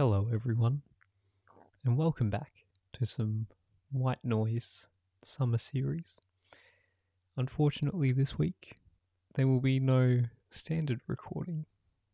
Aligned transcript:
Hello, 0.00 0.28
everyone, 0.32 0.80
and 1.84 1.98
welcome 1.98 2.30
back 2.30 2.64
to 2.94 3.04
some 3.04 3.48
White 3.92 4.24
Noise 4.24 4.86
Summer 5.20 5.58
Series. 5.58 6.18
Unfortunately, 7.36 8.10
this 8.10 8.38
week 8.38 8.78
there 9.34 9.46
will 9.46 9.60
be 9.60 9.78
no 9.78 10.22
standard 10.48 11.02
recording 11.06 11.66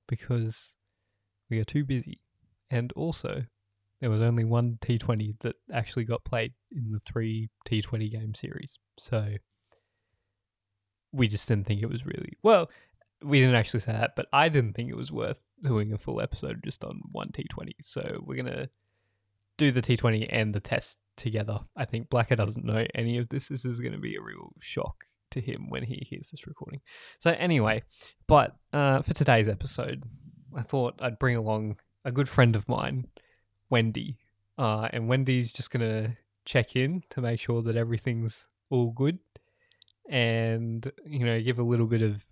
because 0.08 0.74
we 1.48 1.60
are 1.60 1.64
too 1.64 1.84
busy, 1.84 2.19
and 2.72 2.90
also 2.96 3.44
there 4.00 4.10
was 4.10 4.21
only 4.21 4.42
one 4.42 4.78
T20 4.80 5.38
that 5.42 5.54
actually 5.72 6.06
got 6.06 6.24
played 6.24 6.54
in 6.72 6.90
the 6.90 6.98
three 7.06 7.50
T20 7.68 8.10
game 8.10 8.34
series, 8.34 8.80
so 8.98 9.34
we 11.12 11.28
just 11.28 11.46
didn't 11.46 11.68
think 11.68 11.82
it 11.82 11.88
was 11.88 12.04
really 12.04 12.37
well. 12.42 12.68
We 13.22 13.38
didn't 13.38 13.54
actually 13.54 13.78
say 13.78 13.92
that, 13.92 14.16
but 14.16 14.26
I 14.32 14.48
didn't 14.48 14.72
think 14.72 14.90
it 14.90 14.96
was 14.96 15.12
worth 15.12 15.38
doing 15.62 15.92
a 15.92 15.98
full 15.98 16.20
episode 16.20 16.62
just 16.64 16.84
on 16.84 17.00
one 17.12 17.30
T20. 17.32 17.73
So 17.80 18.23
we're 18.24 18.42
gonna 18.42 18.69
do 19.56 19.73
the 19.73 19.83
T20 19.83 20.28
and 20.30 20.55
the 20.55 20.60
test 20.60 20.98
together. 21.16 21.59
I 21.77 21.84
think 21.84 22.10
Blacker 22.10 22.37
doesn't 22.37 22.64
know 22.64 22.84
any 22.95 23.19
of 23.19 23.28
this. 23.28 23.48
This 23.48 23.64
is 23.64 23.80
gonna 23.80 23.98
be 23.98 24.16
a 24.16 24.23
real 24.23 24.52
shock 24.61 25.05
to 25.30 25.41
him 25.41 25.69
when 25.69 25.83
he 25.83 26.06
hears 26.09 26.30
this 26.30 26.47
recording. 26.47 26.80
So 27.19 27.33
anyway, 27.33 27.83
but 28.27 28.56
uh, 28.73 29.02
for 29.02 29.14
today's 29.14 29.48
episode, 29.48 30.05
I 30.56 30.62
thought 30.62 30.95
I'd 31.00 31.19
bring 31.19 31.37
along 31.37 31.78
a 32.05 32.12
good 32.12 32.28
friend 32.28 32.55
of 32.55 32.69
mine, 32.69 33.09
Wendy, 33.70 34.19
uh, 34.59 34.88
and 34.92 35.09
Wendy's 35.09 35.52
just 35.52 35.70
gonna 35.70 36.16
check 36.45 36.77
in 36.77 37.02
to 37.11 37.20
make 37.20 37.41
sure 37.41 37.62
that 37.62 37.77
everything's 37.77 38.47
all 38.70 38.91
good, 38.91 39.19
and 40.09 40.91
you 41.06 41.25
know 41.25 41.41
give 41.41 41.59
a 41.59 41.64
little 41.64 41.86
bit 41.86 42.02
of 42.02 42.25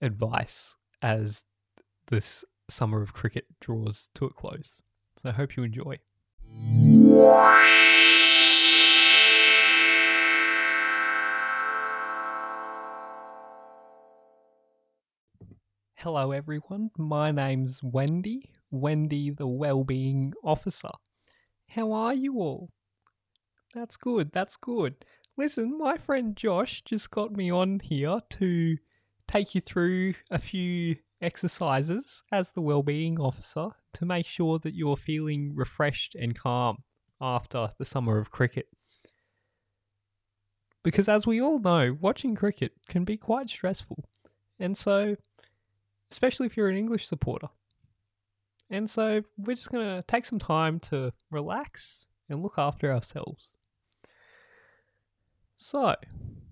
advice 0.00 0.76
as 1.00 1.44
this 2.08 2.44
summer 2.72 3.02
of 3.02 3.12
cricket 3.12 3.44
draws 3.60 4.08
to 4.14 4.24
a 4.24 4.30
close. 4.30 4.82
So 5.18 5.28
I 5.28 5.32
hope 5.32 5.56
you 5.56 5.62
enjoy. 5.62 5.98
Hello, 15.96 16.32
everyone. 16.32 16.90
My 16.98 17.30
name's 17.30 17.80
Wendy, 17.82 18.50
Wendy 18.70 19.30
the 19.30 19.46
Wellbeing 19.46 20.32
Officer. 20.42 20.90
How 21.68 21.92
are 21.92 22.14
you 22.14 22.38
all? 22.38 22.70
That's 23.74 23.96
good, 23.96 24.32
that's 24.32 24.56
good. 24.56 25.04
Listen, 25.36 25.78
my 25.78 25.96
friend 25.96 26.36
Josh 26.36 26.82
just 26.84 27.10
got 27.10 27.32
me 27.32 27.50
on 27.52 27.80
here 27.80 28.20
to 28.30 28.76
take 29.28 29.54
you 29.54 29.60
through 29.60 30.14
a 30.30 30.38
few 30.38 30.96
exercises 31.22 32.22
as 32.32 32.52
the 32.52 32.60
well-being 32.60 33.18
officer 33.18 33.68
to 33.94 34.04
make 34.04 34.26
sure 34.26 34.58
that 34.58 34.74
you're 34.74 34.96
feeling 34.96 35.54
refreshed 35.54 36.14
and 36.14 36.38
calm 36.38 36.82
after 37.20 37.70
the 37.78 37.84
summer 37.84 38.18
of 38.18 38.30
cricket. 38.30 38.66
Because 40.82 41.08
as 41.08 41.26
we 41.26 41.40
all 41.40 41.60
know, 41.60 41.96
watching 42.00 42.34
cricket 42.34 42.72
can 42.88 43.04
be 43.04 43.16
quite 43.16 43.48
stressful. 43.48 44.08
And 44.58 44.76
so, 44.76 45.16
especially 46.10 46.46
if 46.46 46.56
you're 46.56 46.68
an 46.68 46.76
English 46.76 47.06
supporter. 47.06 47.48
And 48.68 48.90
so, 48.90 49.22
we're 49.36 49.54
just 49.54 49.70
going 49.70 49.86
to 49.86 50.02
take 50.08 50.26
some 50.26 50.38
time 50.38 50.80
to 50.80 51.12
relax 51.30 52.06
and 52.28 52.42
look 52.42 52.54
after 52.58 52.92
ourselves. 52.92 53.54
So, 55.56 55.94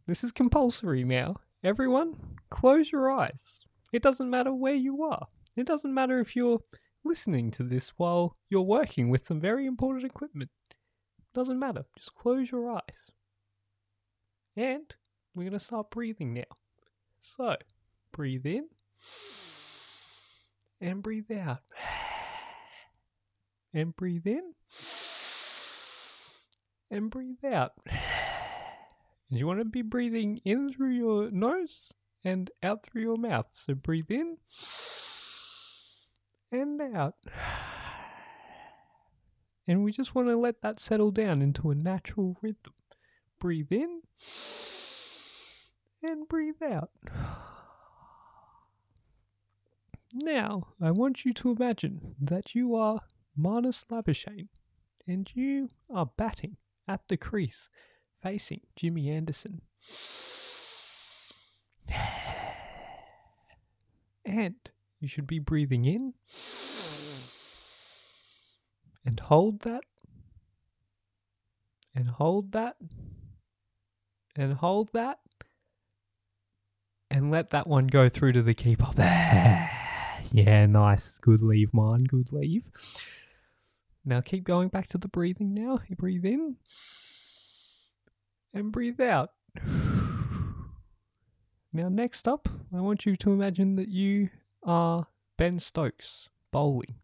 this 0.07 0.23
is 0.23 0.31
compulsory 0.31 1.03
now. 1.03 1.37
Everyone, 1.65 2.15
close 2.51 2.93
your 2.93 3.11
eyes. 3.11 3.65
It 3.93 4.03
doesn't 4.03 4.31
matter 4.31 4.53
where 4.53 4.75
you 4.75 5.03
are. 5.03 5.27
It 5.57 5.67
doesn't 5.67 5.93
matter 5.93 6.21
if 6.21 6.37
you're 6.37 6.61
listening 7.05 7.51
to 7.53 7.63
this 7.63 7.91
while 7.97 8.37
you're 8.49 8.63
working 8.63 9.11
with 9.11 9.25
some 9.25 9.41
very 9.41 9.67
important 9.67 10.05
equipment. 10.05 10.51
It 10.71 11.35
doesn't 11.35 11.59
matter. 11.59 11.85
Just 11.97 12.15
close 12.15 12.51
your 12.51 12.71
eyes. 12.71 13.11
And 14.57 14.95
we're 15.35 15.45
going 15.45 15.53
to 15.53 15.61
start 15.61 15.91
breathing 15.91 16.35
now. 16.35 16.43
So, 17.21 17.57
breathe 18.13 18.47
in 18.47 18.67
and 20.81 21.03
breathe 21.03 21.31
out. 21.33 21.61
And 23.73 23.95
breathe 23.95 24.27
in 24.27 24.55
and 26.91 27.09
breathe 27.11 27.45
out. 27.45 27.73
And 29.31 29.39
you 29.39 29.47
want 29.47 29.61
to 29.61 29.65
be 29.65 29.83
breathing 29.83 30.41
in 30.45 30.73
through 30.73 30.91
your 30.91 31.31
nose 31.31 31.95
and 32.25 32.51
out 32.63 32.85
through 32.85 33.03
your 33.03 33.17
mouth. 33.17 33.47
So 33.51 33.75
breathe 33.75 34.11
in 34.11 34.37
and 36.53 36.81
out. 36.97 37.17
And 39.67 39.85
we 39.85 39.93
just 39.93 40.15
want 40.15 40.29
to 40.29 40.37
let 40.37 40.63
that 40.63 40.81
settle 40.81 41.11
down 41.11 41.43
into 41.43 41.71
a 41.71 41.75
natural 41.75 42.37
rhythm. 42.43 42.75
Breathe 43.39 43.71
in 43.71 44.03
and 46.03 46.27
breathe 46.29 46.63
out. 46.63 46.91
Now, 50.13 50.69
I 50.83 50.91
want 50.91 51.25
you 51.25 51.33
to 51.35 51.53
imagine 51.53 52.17
that 52.21 52.55
you 52.55 52.75
are 52.75 53.03
Marnus 53.39 53.85
Labuschagne 53.91 54.49
and 55.07 55.31
you 55.35 55.69
are 55.95 56.11
batting 56.17 56.57
at 56.89 57.07
the 57.09 57.17
crease 57.17 57.69
facing 58.21 58.63
Jimmy 58.75 59.09
Anderson. 59.09 59.61
And 64.25 64.57
you 65.01 65.09
should 65.09 65.27
be 65.27 65.39
breathing 65.39 65.85
in 65.85 66.15
and 69.05 69.19
hold 69.19 69.61
that 69.61 69.83
and 71.95 72.09
hold 72.09 72.53
that 72.53 72.77
and 74.37 74.55
hold 74.55 74.91
that 74.93 75.19
and 77.11 77.31
let 77.31 77.51
that 77.51 77.67
one 77.67 77.87
go 77.87 78.09
through 78.09 78.33
to 78.33 78.43
the 78.43 78.55
keeper. 78.55 78.89
yeah, 78.97 80.67
nice. 80.67 81.19
Good 81.19 81.43
leave, 81.43 81.71
man. 81.73 82.05
Good 82.05 82.33
leave. 82.33 82.65
Now 84.05 84.21
keep 84.21 84.45
going 84.45 84.69
back 84.69 84.87
to 84.89 84.99
the 84.99 85.09
breathing 85.09 85.55
now. 85.55 85.79
You 85.89 85.97
breathe 85.97 86.25
in 86.25 86.57
and 88.55 88.71
breathe 88.71 89.01
out. 89.01 89.31
Now, 91.73 91.89
next 91.89 92.27
up, 92.27 92.49
I 92.75 92.81
want 92.81 93.07
you 93.07 93.15
to 93.15 93.33
imagine 93.33 93.77
that 93.77 93.89
you 93.89 94.31
are 94.65 95.07
Ben 95.37 95.61
Stokes 95.61 96.29
bowling. 96.51 96.97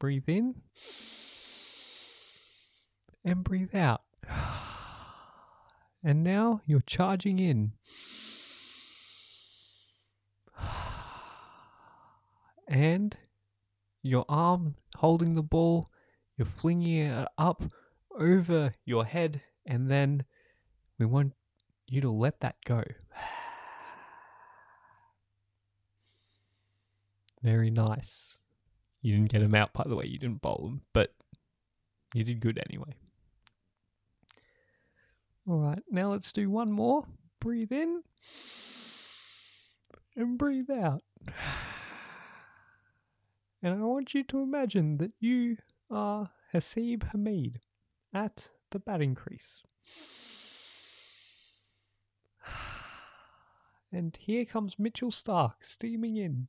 Breathe 0.00 0.28
in 0.28 0.56
and 3.24 3.44
breathe 3.44 3.72
out. 3.74 4.02
And 6.02 6.24
now 6.24 6.60
you're 6.66 6.80
charging 6.80 7.38
in. 7.38 7.72
And 12.66 13.16
your 14.02 14.24
arm 14.28 14.74
holding 14.96 15.36
the 15.36 15.42
ball, 15.42 15.86
you're 16.36 16.46
flinging 16.46 17.06
it 17.06 17.28
up 17.38 17.62
over 18.18 18.72
your 18.84 19.04
head, 19.04 19.44
and 19.64 19.88
then 19.88 20.24
we 20.98 21.06
want 21.06 21.34
you 21.86 22.00
to 22.00 22.10
let 22.10 22.40
that 22.40 22.56
go. 22.66 22.82
Very 27.44 27.70
nice. 27.70 28.38
You 29.02 29.12
didn't 29.12 29.30
get 29.30 29.42
him 29.42 29.54
out, 29.54 29.74
by 29.74 29.84
the 29.86 29.94
way. 29.94 30.06
You 30.06 30.18
didn't 30.18 30.40
bowl 30.40 30.66
him, 30.66 30.80
but 30.94 31.14
you 32.14 32.24
did 32.24 32.40
good 32.40 32.58
anyway. 32.70 32.96
All 35.46 35.58
right, 35.58 35.82
now 35.90 36.10
let's 36.10 36.32
do 36.32 36.48
one 36.48 36.72
more. 36.72 37.04
Breathe 37.40 37.70
in 37.70 38.02
and 40.16 40.38
breathe 40.38 40.70
out. 40.70 41.02
And 43.62 43.80
I 43.80 43.86
want 43.86 44.12
you 44.12 44.22
to 44.24 44.42
imagine 44.42 44.98
that 44.98 45.12
you 45.20 45.56
are 45.90 46.28
Haseeb 46.52 47.14
Hameed 47.14 47.56
at 48.12 48.50
the 48.70 48.78
batting 48.78 49.14
crease. 49.14 49.62
And 53.90 54.18
here 54.20 54.44
comes 54.44 54.78
Mitchell 54.78 55.10
Starc 55.10 55.54
steaming 55.62 56.16
in. 56.18 56.48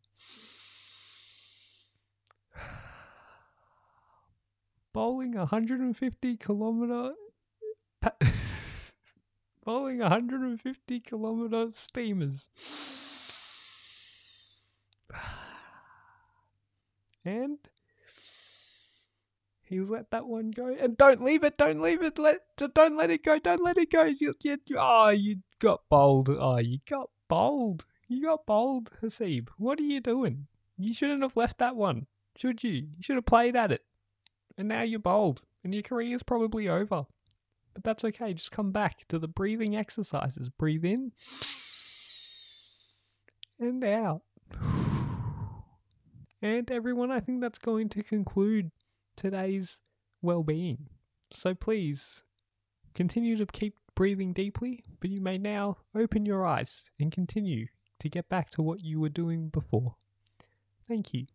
Bowling 4.96 5.34
150 5.34 6.38
kilometer. 6.38 7.16
Bowling 9.66 10.00
150 10.00 11.00
kilometer 11.02 11.68
steamers. 11.72 12.48
And 17.26 17.58
he's 19.64 19.90
let 19.90 20.12
that 20.12 20.28
one 20.28 20.52
go. 20.52 20.74
And 20.80 20.96
don't 20.96 21.22
leave 21.22 21.44
it, 21.44 21.58
don't 21.58 21.82
leave 21.82 22.02
it, 22.02 22.18
let 22.18 22.42
don't 22.56 22.96
let 22.96 23.10
it 23.10 23.22
go, 23.24 23.38
don't 23.38 23.64
let 23.64 23.78
it 23.78 23.92
go. 23.92 24.04
You, 24.04 24.34
you, 24.42 24.58
oh, 24.78 25.10
you 25.10 25.40
got 25.60 25.82
bowled 25.90 26.30
Oh, 26.30 26.60
you 26.60 26.78
got 26.90 27.10
bowled 27.28 27.84
You 28.08 28.24
got 28.24 28.46
bowled 28.46 28.92
Haseeb. 29.02 29.50
What 29.58 29.78
are 29.82 29.84
you 29.84 30.00
doing? 30.00 30.48
You 30.78 30.94
shouldn't 30.94 31.24
have 31.24 31.36
left 31.36 31.58
that 31.58 31.76
one, 31.76 32.06
should 32.38 32.64
you? 32.64 32.72
You 32.72 33.02
should 33.02 33.18
have 33.18 33.26
played 33.26 33.58
at 33.58 33.74
it. 33.74 33.84
And 34.58 34.68
now 34.68 34.82
you're 34.82 35.00
bald, 35.00 35.42
and 35.64 35.74
your 35.74 35.84
career 35.84 36.16
is 36.16 36.24
probably 36.24 36.70
over. 36.70 37.06
But 37.74 37.84
that's 37.84 38.06
okay. 38.06 38.34
Just 38.34 38.52
come 38.52 38.72
back 38.72 39.06
to 39.10 39.20
the 39.20 39.28
breathing 39.28 39.76
exercises. 39.76 40.50
Breathe 40.50 40.86
in 40.86 41.12
and 43.60 43.84
out. 43.84 44.22
And 46.42 46.70
everyone, 46.70 47.12
I 47.12 47.20
think 47.20 47.42
that's 47.42 47.58
going 47.58 47.90
to 47.90 48.04
conclude 48.04 48.72
today's 49.16 49.80
well 50.22 50.44
being. 50.44 50.88
So 51.32 51.54
please 51.54 52.24
continue 52.94 53.36
to 53.38 53.46
keep 53.46 53.76
breathing 53.96 54.34
deeply, 54.34 54.84
but 55.00 55.10
you 55.10 55.22
may 55.22 55.38
now 55.38 55.78
open 55.96 56.26
your 56.26 56.46
eyes 56.46 56.92
and 57.00 57.12
continue 57.12 57.68
to 58.00 58.10
get 58.10 58.30
back 58.30 58.50
to 58.52 58.62
what 58.62 58.84
you 58.84 59.00
were 59.00 59.10
doing 59.10 59.50
before. 59.50 59.96
Thank 60.88 61.14
you. 61.14 61.26